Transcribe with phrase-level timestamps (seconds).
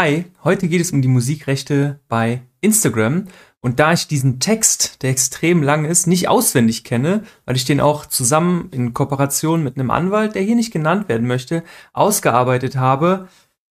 [0.00, 3.24] Hi, heute geht es um die Musikrechte bei Instagram.
[3.58, 7.80] Und da ich diesen Text, der extrem lang ist, nicht auswendig kenne, weil ich den
[7.80, 11.64] auch zusammen in Kooperation mit einem Anwalt, der hier nicht genannt werden möchte,
[11.94, 13.26] ausgearbeitet habe,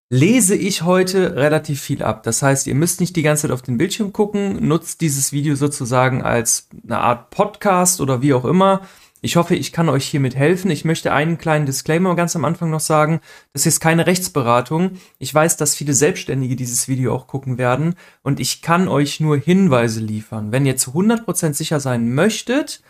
[0.10, 2.24] lese ich heute relativ viel ab.
[2.24, 5.56] Das heißt, ihr müsst nicht die ganze Zeit auf den Bildschirm gucken, nutzt dieses Video
[5.56, 8.82] sozusagen als eine Art Podcast oder wie auch immer
[9.22, 10.70] ich hoffe, ich kann euch hiermit helfen.
[10.70, 13.20] Ich möchte einen kleinen Disclaimer ganz am Anfang noch sagen.
[13.54, 14.92] Das ist keine Rechtsberatung.
[15.18, 19.38] Ich weiß, dass viele Selbstständige dieses Video auch gucken werden und ich kann euch nur
[19.38, 20.52] Hinweise liefern.
[20.52, 22.84] Wenn ihr zu 100% sicher sein möchtet,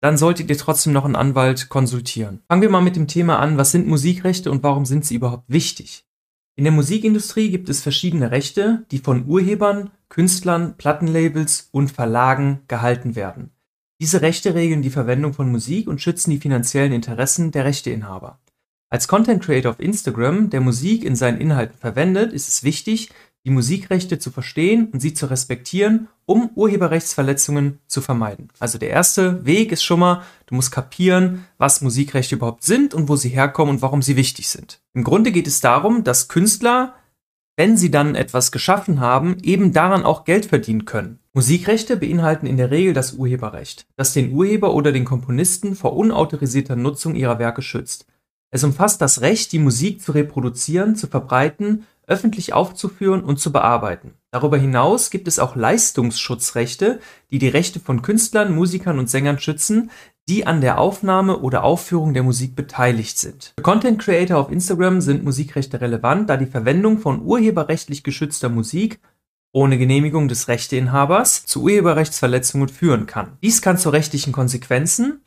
[0.00, 2.42] dann solltet ihr trotzdem noch einen Anwalt konsultieren.
[2.48, 5.44] Fangen wir mal mit dem Thema an, was sind Musikrechte und warum sind sie überhaupt
[5.48, 6.04] wichtig?
[6.56, 13.14] In der Musikindustrie gibt es verschiedene Rechte, die von Urhebern, Künstlern, Plattenlabels und Verlagen gehalten
[13.14, 13.50] werden.
[14.00, 18.38] Diese Rechte regeln die Verwendung von Musik und schützen die finanziellen Interessen der Rechteinhaber.
[18.88, 23.10] Als Content Creator auf Instagram, der Musik in seinen Inhalten verwendet, ist es wichtig,
[23.44, 28.48] die Musikrechte zu verstehen und sie zu respektieren, um Urheberrechtsverletzungen zu vermeiden.
[28.58, 33.08] Also der erste Weg ist schon mal, du musst kapieren, was Musikrechte überhaupt sind und
[33.10, 34.80] wo sie herkommen und warum sie wichtig sind.
[34.94, 36.94] Im Grunde geht es darum, dass Künstler
[37.56, 41.18] wenn sie dann etwas geschaffen haben, eben daran auch Geld verdienen können.
[41.32, 46.76] Musikrechte beinhalten in der Regel das Urheberrecht, das den Urheber oder den Komponisten vor unautorisierter
[46.76, 48.06] Nutzung ihrer Werke schützt.
[48.50, 54.14] Es umfasst das Recht, die Musik zu reproduzieren, zu verbreiten, öffentlich aufzuführen und zu bearbeiten.
[54.32, 56.98] Darüber hinaus gibt es auch Leistungsschutzrechte,
[57.30, 59.90] die die Rechte von Künstlern, Musikern und Sängern schützen,
[60.30, 63.52] die an der Aufnahme oder Aufführung der Musik beteiligt sind.
[63.56, 69.00] Für Content Creator auf Instagram sind Musikrechte relevant, da die Verwendung von urheberrechtlich geschützter Musik
[69.52, 73.38] ohne Genehmigung des Rechteinhabers zu Urheberrechtsverletzungen führen kann.
[73.42, 75.20] Dies kann zu rechtlichen Konsequenzen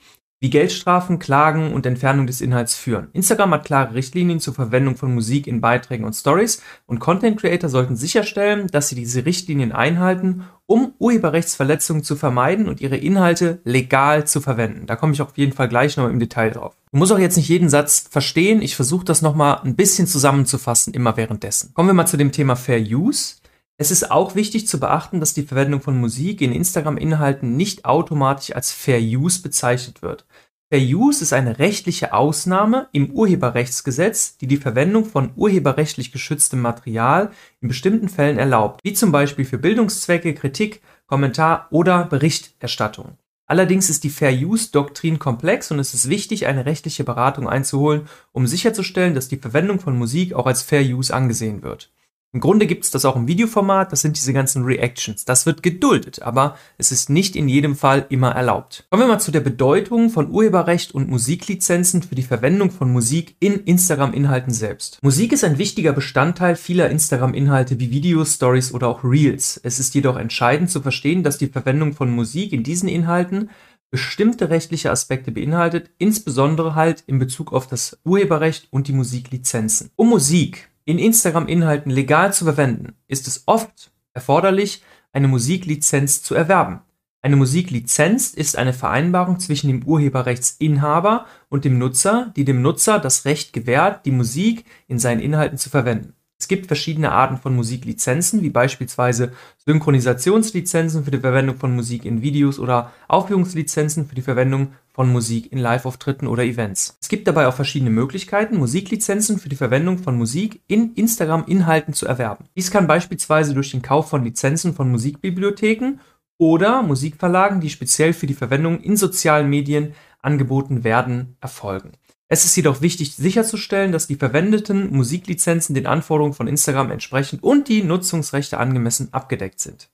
[0.44, 3.08] wie Geldstrafen, Klagen und Entfernung des Inhalts führen.
[3.14, 7.70] Instagram hat klare Richtlinien zur Verwendung von Musik in Beiträgen und Stories und Content Creator
[7.70, 14.28] sollten sicherstellen, dass sie diese Richtlinien einhalten, um Urheberrechtsverletzungen zu vermeiden und ihre Inhalte legal
[14.28, 14.86] zu verwenden.
[14.86, 16.76] Da komme ich auf jeden Fall gleich noch im Detail drauf.
[16.92, 18.62] Du musst auch jetzt nicht jeden Satz verstehen.
[18.62, 21.74] Ich versuche das nochmal ein bisschen zusammenzufassen, immer währenddessen.
[21.74, 23.36] Kommen wir mal zu dem Thema Fair Use.
[23.78, 28.56] Es ist auch wichtig zu beachten, dass die Verwendung von Musik in Instagram-Inhalten nicht automatisch
[28.56, 30.26] als Fair Use bezeichnet wird.
[30.74, 37.30] Fair Use ist eine rechtliche Ausnahme im Urheberrechtsgesetz, die die Verwendung von urheberrechtlich geschütztem Material
[37.62, 43.20] in bestimmten Fällen erlaubt, wie zum Beispiel für Bildungszwecke, Kritik, Kommentar oder Berichterstattung.
[43.46, 48.08] Allerdings ist die Fair Use Doktrin komplex und es ist wichtig, eine rechtliche Beratung einzuholen,
[48.32, 51.93] um sicherzustellen, dass die Verwendung von Musik auch als Fair Use angesehen wird.
[52.34, 55.24] Im Grunde gibt es das auch im Videoformat, das sind diese ganzen Reactions.
[55.24, 58.88] Das wird geduldet, aber es ist nicht in jedem Fall immer erlaubt.
[58.90, 63.36] Kommen wir mal zu der Bedeutung von Urheberrecht und Musiklizenzen für die Verwendung von Musik
[63.40, 64.98] in Instagram-Inhalten selbst.
[65.04, 69.62] Musik ist ein wichtiger Bestandteil vieler Instagram-Inhalte wie Videos, Stories oder auch Reels.
[69.64, 73.52] Es ist jedoch entscheidend zu verstehen, dass die Verwendung von Musik in diesen Inhalten
[73.92, 79.92] bestimmte rechtliche Aspekte beinhaltet, insbesondere halt in Bezug auf das Urheberrecht und die Musiklizenzen.
[79.96, 86.82] Um Musik in Instagram-Inhalten legal zu verwenden, ist es oft erforderlich, eine Musiklizenz zu erwerben.
[87.22, 93.24] Eine Musiklizenz ist eine Vereinbarung zwischen dem Urheberrechtsinhaber und dem Nutzer, die dem Nutzer das
[93.24, 96.16] Recht gewährt, die Musik in seinen Inhalten zu verwenden.
[96.44, 99.32] Es gibt verschiedene Arten von Musiklizenzen, wie beispielsweise
[99.66, 105.54] Synchronisationslizenzen für die Verwendung von Musik in Videos oder Aufführungslizenzen für die Verwendung von Musik
[105.54, 106.98] in Live-Auftritten oder Events.
[107.02, 112.08] Es gibt dabei auch verschiedene Möglichkeiten, Musiklizenzen für die Verwendung von Musik in Instagram-Inhalten zu
[112.08, 112.50] erwerben.
[112.58, 116.02] Dies kann beispielsweise durch den Kauf von Lizenzen von Musikbibliotheken
[116.38, 121.94] oder Musikverlagen, die speziell für die Verwendung in sozialen Medien angeboten werden, erfolgen.
[122.30, 127.68] Es ist jedoch wichtig sicherzustellen, dass die verwendeten Musiklizenzen den Anforderungen von Instagram entsprechen und
[127.68, 129.90] die Nutzungsrechte angemessen abgedeckt sind.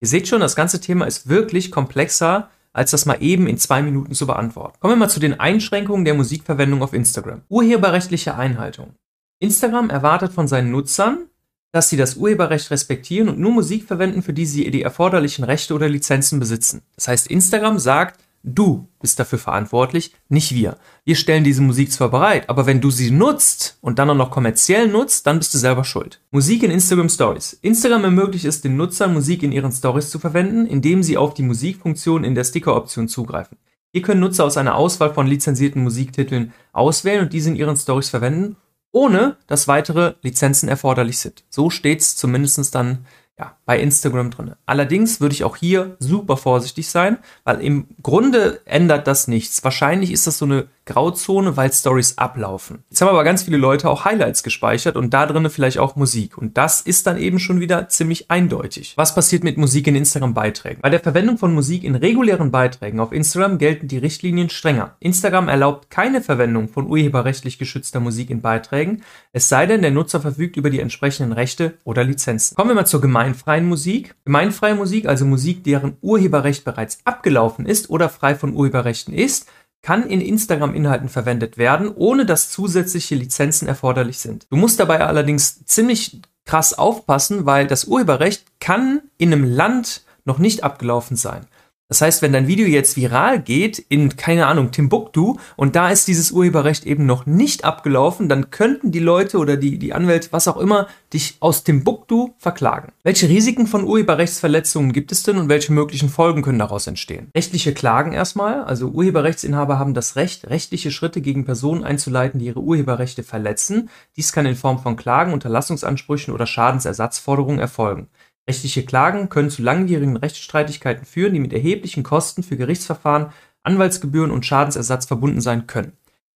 [0.00, 3.82] Ihr seht schon, das ganze Thema ist wirklich komplexer, als das mal eben in zwei
[3.82, 4.78] Minuten zu beantworten.
[4.80, 7.42] Kommen wir mal zu den Einschränkungen der Musikverwendung auf Instagram.
[7.48, 8.94] Urheberrechtliche Einhaltung.
[9.40, 11.26] Instagram erwartet von seinen Nutzern,
[11.72, 15.74] dass sie das Urheberrecht respektieren und nur Musik verwenden, für die sie die erforderlichen Rechte
[15.74, 16.82] oder Lizenzen besitzen.
[16.96, 20.78] Das heißt, Instagram sagt, Du bist dafür verantwortlich, nicht wir.
[21.04, 24.30] Wir stellen diese Musik zwar bereit, aber wenn du sie nutzt und dann auch noch
[24.30, 26.22] kommerziell nutzt, dann bist du selber schuld.
[26.30, 27.52] Musik in Instagram Stories.
[27.60, 31.42] Instagram ermöglicht es den Nutzern, Musik in ihren Stories zu verwenden, indem sie auf die
[31.42, 33.58] Musikfunktion in der Sticker-Option zugreifen.
[33.92, 38.08] Hier können Nutzer aus einer Auswahl von lizenzierten Musiktiteln auswählen und diese in ihren Stories
[38.08, 38.56] verwenden,
[38.92, 41.44] ohne dass weitere Lizenzen erforderlich sind.
[41.50, 43.04] So steht's zumindest dann
[43.40, 44.52] ja, bei Instagram drin.
[44.66, 49.64] Allerdings würde ich auch hier super vorsichtig sein, weil im Grunde ändert das nichts.
[49.64, 52.82] Wahrscheinlich ist das so eine Grauzone, weil Stories ablaufen.
[52.90, 56.36] Jetzt haben aber ganz viele Leute auch Highlights gespeichert und da drinnen vielleicht auch Musik.
[56.36, 58.94] Und das ist dann eben schon wieder ziemlich eindeutig.
[58.96, 60.80] Was passiert mit Musik in Instagram-Beiträgen?
[60.82, 64.96] Bei der Verwendung von Musik in regulären Beiträgen auf Instagram gelten die Richtlinien strenger.
[65.00, 69.02] Instagram erlaubt keine Verwendung von urheberrechtlich geschützter Musik in Beiträgen,
[69.32, 72.56] es sei denn, der Nutzer verfügt über die entsprechenden Rechte oder Lizenzen.
[72.56, 74.16] Kommen wir mal zur gemeinfreien Musik.
[74.24, 79.48] Gemeinfreie Musik, also Musik, deren Urheberrecht bereits abgelaufen ist oder frei von Urheberrechten ist,
[79.82, 84.46] kann in Instagram-Inhalten verwendet werden, ohne dass zusätzliche Lizenzen erforderlich sind.
[84.50, 90.38] Du musst dabei allerdings ziemlich krass aufpassen, weil das Urheberrecht kann in einem Land noch
[90.38, 91.46] nicht abgelaufen sein.
[91.90, 96.06] Das heißt, wenn dein Video jetzt viral geht in, keine Ahnung, Timbuktu und da ist
[96.06, 100.46] dieses Urheberrecht eben noch nicht abgelaufen, dann könnten die Leute oder die, die Anwälte, was
[100.46, 102.92] auch immer, dich aus Timbuktu verklagen.
[103.02, 107.32] Welche Risiken von Urheberrechtsverletzungen gibt es denn und welche möglichen Folgen können daraus entstehen?
[107.34, 108.62] Rechtliche Klagen erstmal.
[108.62, 113.90] Also Urheberrechtsinhaber haben das Recht, rechtliche Schritte gegen Personen einzuleiten, die ihre Urheberrechte verletzen.
[114.16, 118.06] Dies kann in Form von Klagen, Unterlassungsansprüchen oder Schadensersatzforderungen erfolgen.
[118.48, 123.32] Rechtliche Klagen können zu langwierigen Rechtsstreitigkeiten führen, die mit erheblichen Kosten für Gerichtsverfahren,
[123.62, 125.92] Anwaltsgebühren und Schadensersatz verbunden sein können.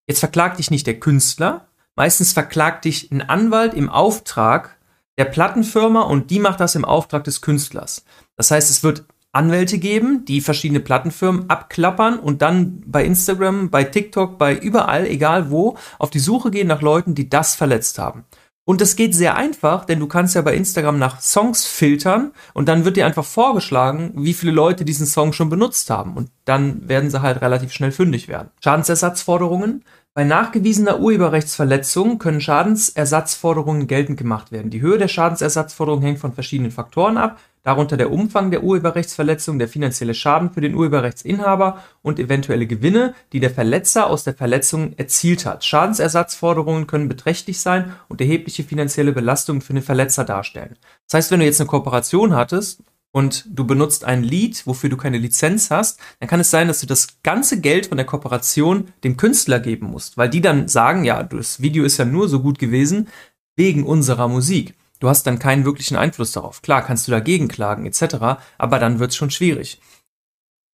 [0.07, 4.77] Jetzt verklagt dich nicht der Künstler, meistens verklagt dich ein Anwalt im Auftrag
[5.17, 8.05] der Plattenfirma und die macht das im Auftrag des Künstlers.
[8.35, 13.83] Das heißt, es wird Anwälte geben, die verschiedene Plattenfirmen abklappern und dann bei Instagram, bei
[13.83, 18.23] TikTok, bei überall, egal wo, auf die Suche gehen nach Leuten, die das verletzt haben.
[18.65, 22.67] Und das geht sehr einfach, denn du kannst ja bei Instagram nach Songs filtern und
[22.67, 26.17] dann wird dir einfach vorgeschlagen, wie viele Leute diesen Song schon benutzt haben.
[26.17, 28.49] Und dann werden sie halt relativ schnell fündig werden.
[28.63, 29.83] Schadensersatzforderungen.
[30.17, 34.71] Bei nachgewiesener Urheberrechtsverletzung können Schadensersatzforderungen geltend gemacht werden.
[34.71, 39.67] Die Höhe der Schadensersatzforderung hängt von verschiedenen Faktoren ab, darunter der Umfang der Urheberrechtsverletzung, der
[39.67, 45.45] finanzielle Schaden für den Urheberrechtsinhaber und eventuelle Gewinne, die der Verletzer aus der Verletzung erzielt
[45.45, 45.65] hat.
[45.65, 50.77] Schadensersatzforderungen können beträchtlich sein und erhebliche finanzielle Belastungen für den Verletzer darstellen.
[51.09, 52.81] Das heißt, wenn du jetzt eine Kooperation hattest
[53.15, 56.81] und du benutzt ein Lied, wofür du keine Lizenz hast, dann kann es sein, dass
[56.81, 61.05] du das ganze Geld von der Kooperation dem Künstler geben musst, weil die dann sagen,
[61.05, 63.07] ja, das Video ist ja nur so gut gewesen
[63.55, 64.73] wegen unserer Musik.
[64.99, 66.61] Du hast dann keinen wirklichen Einfluss darauf.
[66.61, 69.79] Klar, kannst du dagegen klagen etc., aber dann wird's schon schwierig.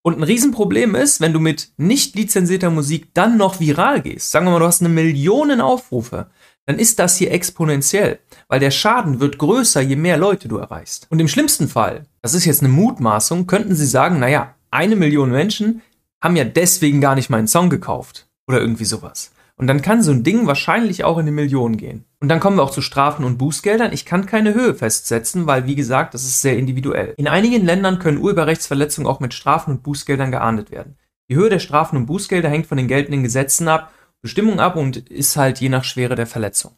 [0.02, 4.32] Und ein Riesenproblem ist, wenn du mit nicht lizenzierter Musik dann noch viral gehst.
[4.32, 6.32] Sagen wir mal, du hast eine Million Aufrufe
[6.72, 11.06] dann ist das hier exponentiell, weil der Schaden wird größer, je mehr Leute du erreichst.
[11.10, 15.32] Und im schlimmsten Fall, das ist jetzt eine Mutmaßung, könnten sie sagen, naja, eine Million
[15.32, 15.82] Menschen
[16.24, 19.34] haben ja deswegen gar nicht meinen Song gekauft oder irgendwie sowas.
[19.58, 22.06] Und dann kann so ein Ding wahrscheinlich auch in die Millionen gehen.
[22.22, 23.92] Und dann kommen wir auch zu Strafen und Bußgeldern.
[23.92, 27.16] Ich kann keine Höhe festsetzen, weil wie gesagt, das ist sehr individuell.
[27.18, 30.96] In einigen Ländern können Urheberrechtsverletzungen auch mit Strafen und Bußgeldern geahndet werden.
[31.30, 33.92] Die Höhe der Strafen und Bußgelder hängt von den geltenden Gesetzen ab
[34.22, 36.72] Bestimmung ab und ist halt je nach Schwere der Verletzung.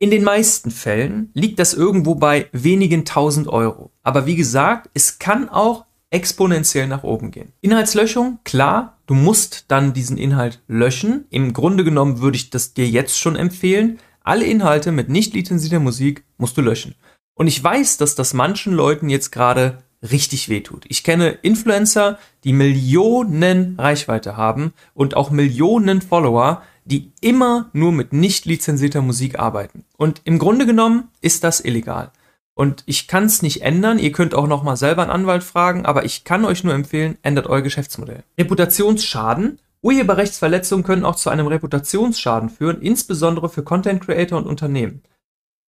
[0.00, 3.90] In den meisten Fällen liegt das irgendwo bei wenigen tausend Euro.
[4.02, 7.52] Aber wie gesagt, es kann auch exponentiell nach oben gehen.
[7.60, 11.26] Inhaltslöschung, klar, du musst dann diesen Inhalt löschen.
[11.30, 13.98] Im Grunde genommen würde ich das dir jetzt schon empfehlen.
[14.22, 16.94] Alle Inhalte mit nicht lizenzierter Musik musst du löschen.
[17.34, 20.84] Und ich weiß, dass das manchen Leuten jetzt gerade richtig wehtut.
[20.88, 28.12] Ich kenne Influencer, die Millionen Reichweite haben und auch Millionen Follower, die immer nur mit
[28.12, 29.84] nicht lizenzierter Musik arbeiten.
[29.96, 32.12] Und im Grunde genommen ist das illegal.
[32.54, 33.98] Und ich kann es nicht ändern.
[33.98, 37.16] Ihr könnt auch noch mal selber einen Anwalt fragen, aber ich kann euch nur empfehlen,
[37.22, 38.24] ändert euer Geschäftsmodell.
[38.38, 39.60] Reputationsschaden.
[39.80, 45.02] Urheberrechtsverletzungen können auch zu einem Reputationsschaden führen, insbesondere für Content Creator und Unternehmen.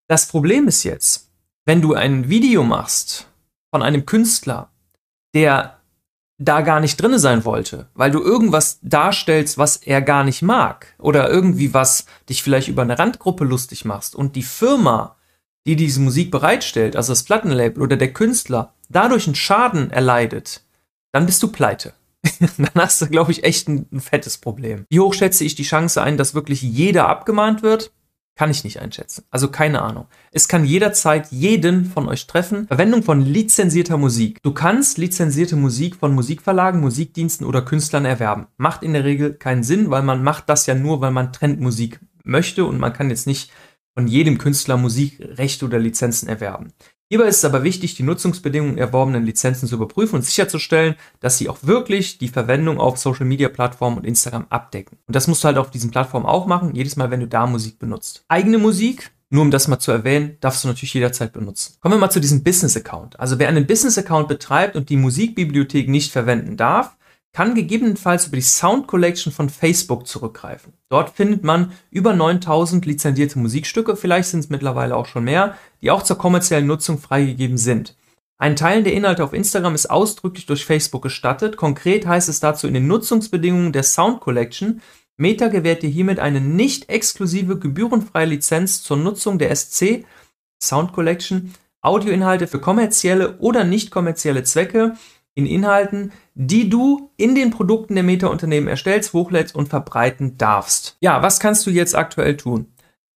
[0.09, 1.31] Das Problem ist jetzt,
[1.65, 3.30] wenn du ein Video machst
[3.71, 4.71] von einem Künstler,
[5.35, 5.81] der
[6.41, 10.95] da gar nicht drinne sein wollte, weil du irgendwas darstellst, was er gar nicht mag
[10.99, 15.17] oder irgendwie was dich vielleicht über eine Randgruppe lustig machst und die Firma,
[15.67, 20.63] die diese Musik bereitstellt, also das Plattenlabel oder der Künstler, dadurch einen Schaden erleidet,
[21.13, 21.93] dann bist du pleite.
[22.41, 24.87] dann hast du, glaube ich, echt ein, ein fettes Problem.
[24.89, 27.93] Wie hoch schätze ich die Chance ein, dass wirklich jeder abgemahnt wird?
[28.41, 29.27] Kann ich nicht einschätzen.
[29.31, 30.07] Also keine Ahnung.
[30.33, 32.67] Es kann jederzeit jeden von euch treffen.
[32.69, 34.43] Verwendung von lizenzierter Musik.
[34.43, 38.47] Du kannst lizenzierte Musik von Musikverlagen, Musikdiensten oder Künstlern erwerben.
[38.57, 42.01] Macht in der Regel keinen Sinn, weil man macht das ja nur, weil man Trendmusik
[42.25, 43.53] möchte und man kann jetzt nicht
[43.93, 46.73] von jedem Künstler Musikrechte oder Lizenzen erwerben.
[47.13, 51.49] Hierbei ist es aber wichtig, die Nutzungsbedingungen erworbenen Lizenzen zu überprüfen und sicherzustellen, dass sie
[51.49, 54.97] auch wirklich die Verwendung auf Social Media Plattformen und Instagram abdecken.
[55.09, 57.49] Und das musst du halt auf diesen Plattformen auch machen, jedes Mal, wenn du da
[57.49, 58.23] Musik benutzt.
[58.29, 61.75] Eigene Musik, nur um das mal zu erwähnen, darfst du natürlich jederzeit benutzen.
[61.81, 63.19] Kommen wir mal zu diesem Business Account.
[63.19, 66.97] Also wer einen Business Account betreibt und die Musikbibliothek nicht verwenden darf,
[67.33, 70.73] kann gegebenenfalls über die Sound Collection von Facebook zurückgreifen.
[70.89, 75.91] Dort findet man über 9000 lizenzierte Musikstücke, vielleicht sind es mittlerweile auch schon mehr, die
[75.91, 77.97] auch zur kommerziellen Nutzung freigegeben sind.
[78.39, 81.57] Ein Teil der Inhalte auf Instagram ist ausdrücklich durch Facebook gestattet.
[81.57, 84.81] Konkret heißt es dazu in den Nutzungsbedingungen der Sound Collection,
[85.21, 90.07] Meta gewährt dir hiermit eine nicht exklusive gebührenfreie Lizenz zur Nutzung der SC
[90.63, 94.95] Sound Collection Audioinhalte für kommerzielle oder nicht kommerzielle Zwecke
[95.35, 100.97] in Inhalten, die du in den Produkten der Meta-Unternehmen erstellst, hochlädst und verbreiten darfst.
[101.01, 102.67] Ja, was kannst du jetzt aktuell tun?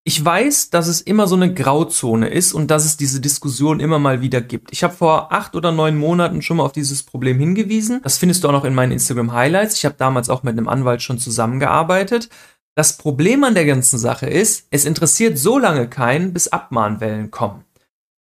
[0.05, 3.99] Ich weiß, dass es immer so eine Grauzone ist und dass es diese Diskussion immer
[3.99, 4.73] mal wieder gibt.
[4.73, 8.01] Ich habe vor acht oder neun Monaten schon mal auf dieses Problem hingewiesen.
[8.03, 9.77] Das findest du auch noch in meinen Instagram Highlights.
[9.77, 12.27] Ich habe damals auch mit einem Anwalt schon zusammengearbeitet.
[12.75, 17.63] Das Problem an der ganzen Sache ist, es interessiert so lange keinen, bis Abmahnwellen kommen.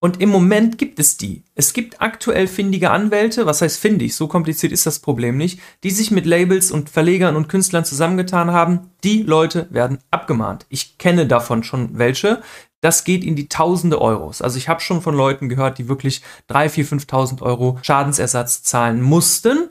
[0.03, 1.45] Und im Moment gibt es die.
[1.55, 5.93] Es gibt aktuell findige Anwälte, was heißt findig, so kompliziert ist das Problem nicht, die
[5.93, 8.91] sich mit Labels und Verlegern und Künstlern zusammengetan haben.
[9.05, 10.67] Die Leute werden abgemahnt.
[10.71, 12.43] Ich kenne davon schon welche.
[12.81, 14.43] Das geht in die Tausende Euros.
[14.43, 19.03] Also ich habe schon von Leuten gehört, die wirklich 3.000, 4.000, 5.000 Euro Schadensersatz zahlen
[19.03, 19.71] mussten.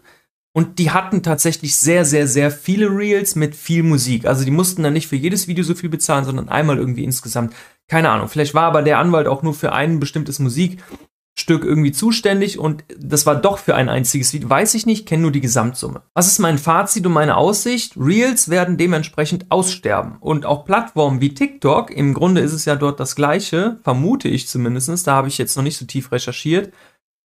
[0.53, 4.25] Und die hatten tatsächlich sehr, sehr, sehr viele Reels mit viel Musik.
[4.25, 7.53] Also die mussten dann nicht für jedes Video so viel bezahlen, sondern einmal irgendwie insgesamt
[7.91, 12.57] keine Ahnung, vielleicht war aber der Anwalt auch nur für ein bestimmtes Musikstück irgendwie zuständig
[12.57, 14.49] und das war doch für ein einziges Video.
[14.49, 16.01] Weiß ich nicht, kenne nur die Gesamtsumme.
[16.13, 17.97] Was ist mein Fazit und meine Aussicht?
[17.97, 20.15] Reels werden dementsprechend aussterben.
[20.21, 24.47] Und auch Plattformen wie TikTok, im Grunde ist es ja dort das gleiche, vermute ich
[24.47, 26.71] zumindest, da habe ich jetzt noch nicht so tief recherchiert,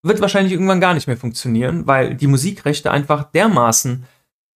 [0.07, 4.05] wird wahrscheinlich irgendwann gar nicht mehr funktionieren, weil die Musikrechte einfach dermaßen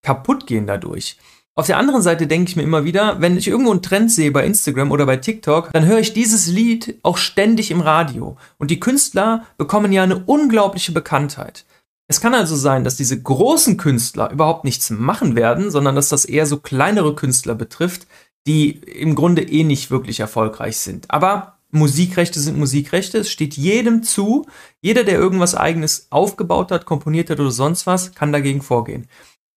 [0.02, 1.16] kaputt gehen dadurch.
[1.56, 4.30] Auf der anderen Seite denke ich mir immer wieder, wenn ich irgendwo einen Trend sehe
[4.30, 8.36] bei Instagram oder bei TikTok, dann höre ich dieses Lied auch ständig im Radio.
[8.56, 11.66] Und die Künstler bekommen ja eine unglaubliche Bekanntheit.
[12.08, 16.24] Es kann also sein, dass diese großen Künstler überhaupt nichts machen werden, sondern dass das
[16.24, 18.06] eher so kleinere Künstler betrifft,
[18.46, 21.10] die im Grunde eh nicht wirklich erfolgreich sind.
[21.10, 23.18] Aber Musikrechte sind Musikrechte.
[23.18, 24.46] Es steht jedem zu.
[24.80, 29.06] Jeder, der irgendwas eigenes aufgebaut hat, komponiert hat oder sonst was, kann dagegen vorgehen.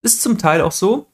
[0.02, 1.08] Ist zum Teil auch so,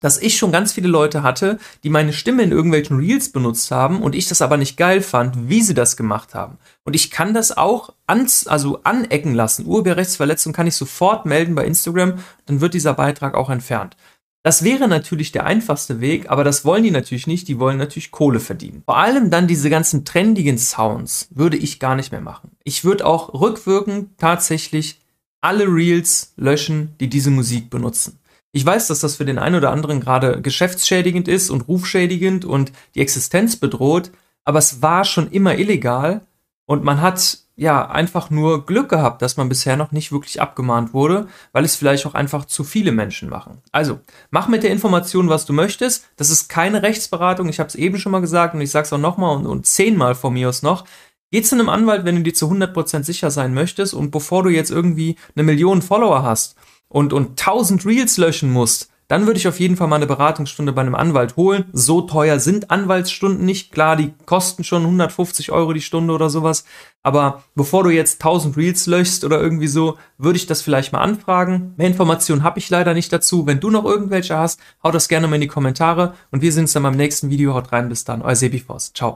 [0.00, 4.02] dass ich schon ganz viele Leute hatte, die meine Stimme in irgendwelchen Reels benutzt haben
[4.02, 6.58] und ich das aber nicht geil fand, wie sie das gemacht haben.
[6.84, 9.66] Und ich kann das auch ans, also anecken lassen.
[9.66, 13.96] Urheberrechtsverletzung kann ich sofort melden bei Instagram, dann wird dieser Beitrag auch entfernt.
[14.46, 17.48] Das wäre natürlich der einfachste Weg, aber das wollen die natürlich nicht.
[17.48, 18.84] Die wollen natürlich Kohle verdienen.
[18.84, 22.52] Vor allem dann diese ganzen trendigen Sounds würde ich gar nicht mehr machen.
[22.62, 25.00] Ich würde auch rückwirkend tatsächlich
[25.40, 28.20] alle Reels löschen, die diese Musik benutzen.
[28.52, 32.70] Ich weiß, dass das für den einen oder anderen gerade geschäftsschädigend ist und rufschädigend und
[32.94, 34.12] die Existenz bedroht,
[34.44, 36.24] aber es war schon immer illegal
[36.66, 40.92] und man hat ja einfach nur Glück gehabt, dass man bisher noch nicht wirklich abgemahnt
[40.92, 43.62] wurde, weil es vielleicht auch einfach zu viele Menschen machen.
[43.72, 46.06] Also, mach mit der Information, was du möchtest.
[46.16, 48.92] Das ist keine Rechtsberatung, ich habe es eben schon mal gesagt und ich sage es
[48.92, 50.84] auch nochmal und, und zehnmal von mir aus noch.
[51.32, 54.50] Geh zu einem Anwalt, wenn du dir zu 100% sicher sein möchtest und bevor du
[54.50, 56.56] jetzt irgendwie eine Million Follower hast
[56.88, 60.72] und, und 1000 Reels löschen musst, dann würde ich auf jeden Fall mal eine Beratungsstunde
[60.72, 61.66] bei einem Anwalt holen.
[61.72, 63.72] So teuer sind Anwaltsstunden nicht.
[63.72, 66.64] Klar, die kosten schon 150 Euro die Stunde oder sowas.
[67.02, 71.02] Aber bevor du jetzt 1000 Reels löschst oder irgendwie so, würde ich das vielleicht mal
[71.02, 71.74] anfragen.
[71.76, 73.46] Mehr Informationen habe ich leider nicht dazu.
[73.46, 76.14] Wenn du noch irgendwelche hast, hau das gerne mal in die Kommentare.
[76.32, 77.54] Und wir sehen uns dann beim nächsten Video.
[77.54, 78.22] Haut rein, bis dann.
[78.22, 79.14] Euer Sebi Ciao.